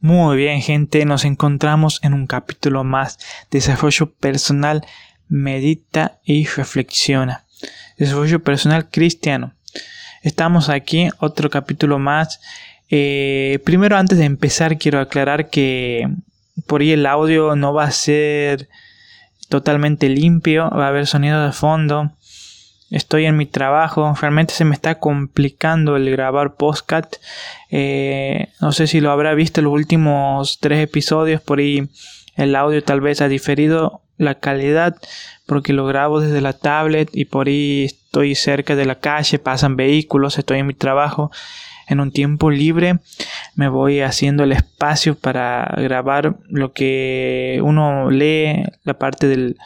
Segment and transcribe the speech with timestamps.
[0.00, 3.18] Muy bien gente, nos encontramos en un capítulo más.
[3.50, 4.86] Desarrollo personal,
[5.28, 7.44] medita y reflexiona.
[7.96, 9.54] Desarrollo personal cristiano.
[10.22, 12.40] Estamos aquí, otro capítulo más.
[12.90, 16.08] Eh, primero, antes de empezar, quiero aclarar que
[16.68, 18.68] por ahí el audio no va a ser
[19.48, 22.12] totalmente limpio, va a haber sonido de fondo.
[22.90, 27.16] Estoy en mi trabajo, realmente se me está complicando el grabar podcast.
[27.70, 31.88] Eh, no sé si lo habrá visto los últimos tres episodios, por ahí
[32.36, 34.96] el audio tal vez ha diferido la calidad
[35.44, 39.76] porque lo grabo desde la tablet y por ahí estoy cerca de la calle, pasan
[39.76, 41.30] vehículos, estoy en mi trabajo.
[41.88, 42.98] En un tiempo libre
[43.54, 49.56] me voy haciendo el espacio para grabar lo que uno lee, la parte del,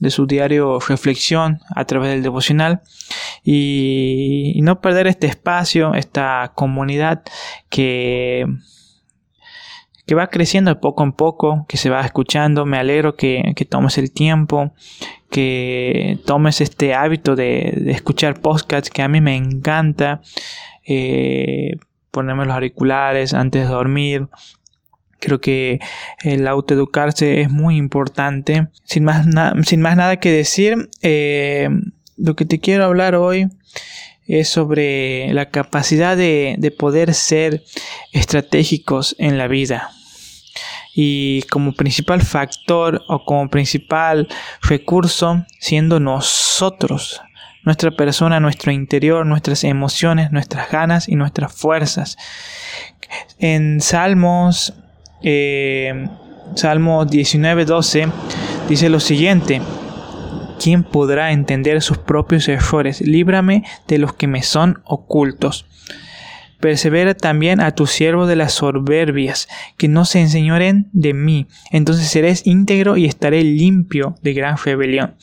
[0.00, 2.80] de su diario reflexión a través del devocional
[3.44, 7.22] y, no perder este espacio, esta comunidad
[7.68, 8.46] que,
[10.06, 12.66] que va creciendo de poco en poco, que se va escuchando.
[12.66, 14.72] Me alegro que, tomes el tiempo,
[15.30, 20.22] que tomes este hábito de, escuchar podcasts que a mí me encanta.
[20.86, 21.76] Eh,
[22.10, 24.28] ponerme los auriculares antes de dormir,
[25.20, 25.80] Creo que
[26.22, 28.68] el autoeducarse es muy importante.
[28.84, 29.26] Sin más,
[29.64, 31.68] sin más nada que decir, eh,
[32.16, 33.48] lo que te quiero hablar hoy
[34.26, 37.62] es sobre la capacidad de, de poder ser
[38.12, 39.90] estratégicos en la vida.
[40.94, 44.28] Y como principal factor o como principal
[44.62, 47.20] recurso siendo nosotros,
[47.64, 52.16] nuestra persona, nuestro interior, nuestras emociones, nuestras ganas y nuestras fuerzas.
[53.38, 54.74] En Salmos
[55.22, 56.08] eh,
[56.54, 58.10] Salmo 19:12
[58.68, 59.60] dice lo siguiente.
[60.62, 63.00] ¿Quién podrá entender sus propios errores?
[63.00, 65.66] Líbrame de los que me son ocultos.
[66.60, 69.48] Persevera también a tu siervo de las soberbias,
[69.78, 71.46] que no se enseñoren de mí.
[71.70, 75.14] Entonces seréis íntegro y estaré limpio de gran rebelión.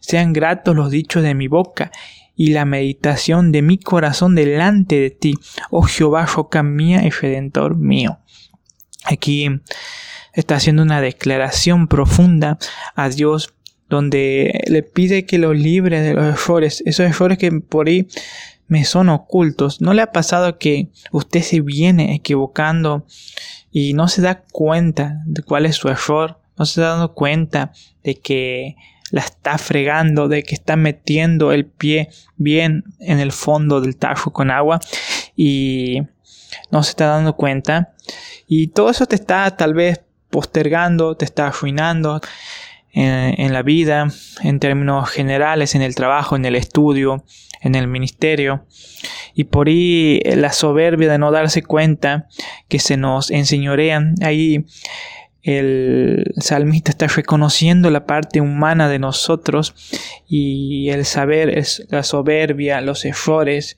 [0.00, 1.92] Sean gratos los dichos de mi boca
[2.34, 5.34] y la meditación de mi corazón delante de ti,
[5.70, 8.18] oh Jehová, roca mía y redentor mío.
[9.04, 9.48] Aquí
[10.32, 12.58] está haciendo una declaración profunda
[12.94, 13.54] a Dios
[13.88, 18.08] donde le pide que lo libre de los errores, esos errores que por ahí
[18.66, 19.82] me son ocultos.
[19.82, 23.06] ¿No le ha pasado que usted se viene equivocando
[23.70, 26.40] y no se da cuenta de cuál es su error?
[26.56, 28.76] No se está dando cuenta de que
[29.10, 34.32] la está fregando, de que está metiendo el pie bien en el fondo del tajo
[34.32, 34.80] con agua
[35.36, 36.00] y
[36.70, 37.94] no se está dando cuenta.
[38.46, 42.20] Y todo eso te está tal vez postergando, te está arruinando
[42.92, 44.08] en, la vida,
[44.42, 47.24] en términos generales, en el trabajo, en el estudio,
[47.60, 48.66] en el ministerio.
[49.34, 52.28] Y por ahí eh, la soberbia de no darse cuenta
[52.68, 54.14] que se nos enseñorean.
[54.22, 54.66] Ahí
[55.42, 59.74] el salmista está reconociendo la parte humana de nosotros
[60.28, 63.76] y el saber la soberbia, los errores,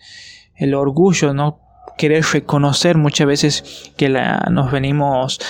[0.56, 1.60] el orgullo, ¿no?
[1.96, 5.40] Querer reconocer muchas veces que la, nos venimos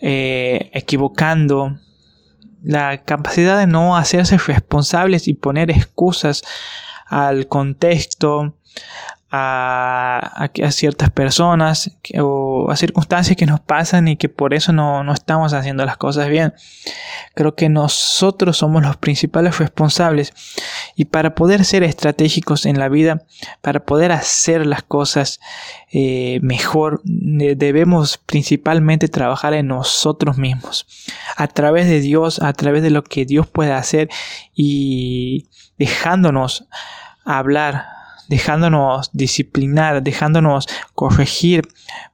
[0.00, 1.78] eh, equivocando,
[2.62, 6.42] la capacidad de no hacerse responsables y poner excusas
[7.06, 8.54] al contexto,
[9.30, 15.52] a, ciertas personas o a circunstancias que nos pasan y que por eso no, estamos
[15.52, 16.54] haciendo las cosas bien.
[17.34, 20.32] Creo que nosotros somos los principales responsables
[20.98, 23.22] y para poder ser estratégicos en la vida,
[23.62, 25.38] para poder hacer las cosas
[25.92, 30.88] eh, mejor, debemos principalmente trabajar en nosotros mismos,
[31.36, 34.08] a través de Dios, a través de lo que Dios puede hacer
[34.56, 35.46] y
[35.78, 36.66] dejándonos
[37.24, 37.86] hablar
[38.28, 41.66] dejándonos disciplinar, dejándonos corregir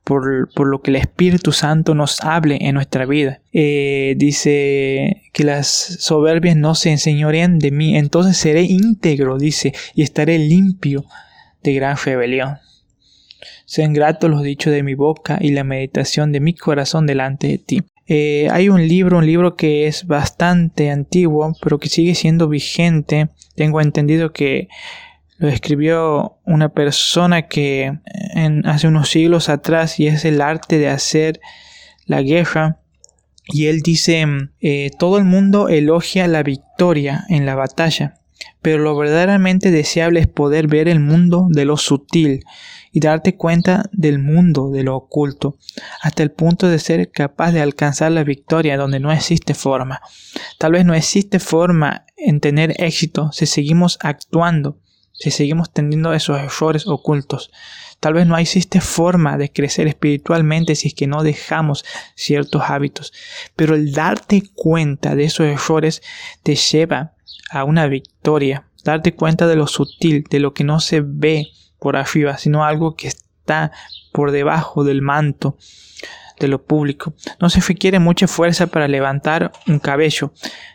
[0.04, 3.40] por, lo que el Espíritu Santo nos hable en nuestra vida.
[3.52, 10.02] Eh, dice que las soberbias no se enseñorean de mí, entonces seré íntegro, dice, y
[10.02, 11.04] estaré limpio
[11.62, 12.58] de gran rebelión.
[13.66, 17.58] Sean gratos los dichos de mi boca y la meditación de mi corazón delante de
[17.58, 17.82] ti.
[18.06, 23.28] Eh, hay un libro, un libro que es bastante antiguo, pero que sigue siendo vigente.
[23.54, 24.68] Tengo entendido que
[25.38, 27.98] lo escribió una persona que
[28.34, 31.40] en, hace unos siglos atrás y es el arte de hacer
[32.06, 32.80] la guerra.
[33.46, 34.24] y él dice,
[34.60, 38.14] eh, todo el mundo elogia la victoria en la batalla,
[38.62, 42.44] pero lo verdaderamente deseable es poder ver el mundo de lo sutil
[42.90, 45.58] y darte cuenta del mundo de lo oculto,
[46.00, 50.00] hasta el punto de ser capaz de alcanzar la victoria donde no existe forma.
[50.58, 54.78] Tal vez no existe forma en tener éxito si seguimos actuando,
[55.14, 57.50] si seguimos teniendo esos errores ocultos.
[58.00, 61.84] Tal vez no existe forma de crecer espiritualmente si es que no dejamos
[62.14, 63.12] ciertos hábitos.
[63.56, 66.02] Pero el darte cuenta de esos errores
[66.42, 67.14] te lleva
[67.50, 68.68] a una victoria.
[68.84, 72.94] Darte cuenta de lo sutil, de lo que no se ve por arriba, sino algo
[72.94, 73.72] que está
[74.12, 75.56] por debajo del manto
[76.38, 77.14] de lo público.
[77.40, 80.32] No se requiere mucha fuerza para levantar un cabello.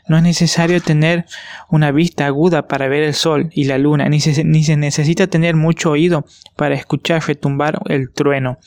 [0.07, 1.25] No es necesario tener
[1.69, 5.27] una vista aguda para ver el sol y la luna, ni se, ni se necesita
[5.27, 6.25] tener mucho oído
[6.55, 8.57] para escuchar retumbar el trueno.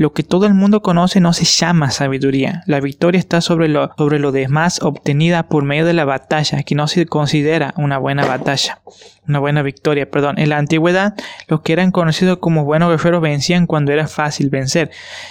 [0.00, 2.62] Lo que todo el mundo conoce no se llama sabiduría.
[2.64, 6.74] La victoria está sobre lo, sobre lo demás obtenida por medio de la batalla, que
[6.74, 8.80] no se considera una buena batalla
[9.30, 10.38] una buena victoria, perdón.
[10.38, 11.14] En la antigüedad,
[11.48, 14.90] los que eran conocidos como buenos guerreros vencían cuando era fácil vencer.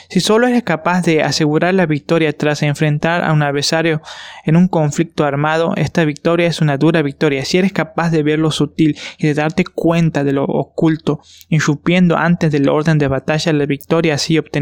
[0.09, 4.01] Si solo eres capaz de asegurar la victoria tras enfrentar a un adversario
[4.45, 7.45] en un conflicto armado, esta victoria es una dura victoria.
[7.45, 11.19] Si eres capaz de ver lo sutil y de darte cuenta de lo oculto,
[11.49, 14.58] irrumpiendo antes del orden de batalla, la victoria así obtenida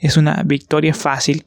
[0.00, 1.44] es una victoria fácil.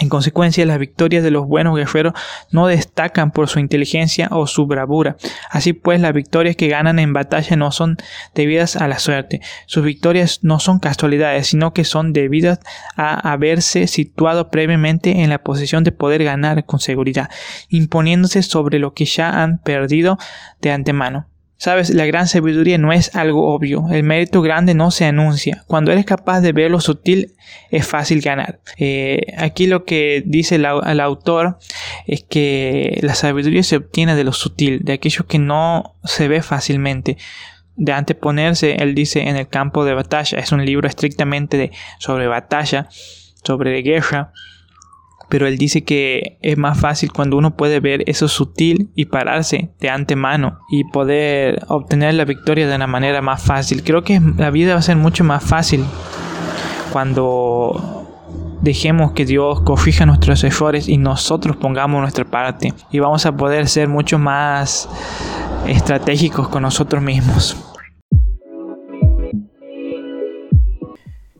[0.00, 2.12] En consecuencia, las victorias de los buenos guerreros
[2.52, 5.16] no destacan por su inteligencia o su bravura.
[5.50, 7.96] Así pues, las victorias que ganan en batalla no son
[8.34, 9.40] debidas a la suerte.
[9.66, 12.60] Sus victorias no son casualidades, sino que son debidas
[12.96, 17.30] a haberse situado previamente en la posición de poder ganar con seguridad,
[17.68, 20.18] imponiéndose sobre lo que ya han perdido
[20.60, 21.27] de antemano.
[21.58, 23.86] Sabes, la gran sabiduría no es algo obvio.
[23.90, 25.64] El mérito grande no se anuncia.
[25.66, 27.34] Cuando eres capaz de ver lo sutil,
[27.72, 28.60] es fácil ganar.
[28.76, 30.66] Eh, aquí lo que dice el,
[31.00, 31.58] autor
[32.06, 36.42] es que la sabiduría se obtiene de lo sutil, de aquello que no se ve
[36.42, 37.16] fácilmente.
[37.74, 40.38] De anteponerse, él dice, en el campo de batalla.
[40.38, 42.88] Es un libro estrictamente de, sobre batalla,
[43.42, 44.32] sobre guerra
[45.28, 49.70] pero él dice que es más fácil cuando uno puede ver eso sutil y pararse
[49.80, 53.82] de antemano y poder obtener la victoria de una manera más fácil.
[53.82, 55.84] Creo que la vida va a ser mucho más fácil
[56.92, 58.06] cuando
[58.62, 63.68] dejemos que Dios corrija nuestros errores y nosotros pongamos nuestra parte y vamos a poder
[63.68, 64.88] ser mucho más
[65.66, 67.67] estratégicos con nosotros mismos.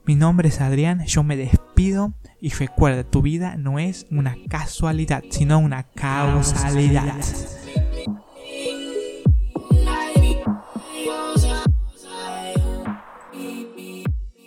[0.08, 5.22] Mi nombre es Adrián, yo me despido y recuerda, tu vida no es una casualidad,
[5.28, 7.14] sino una causalidad.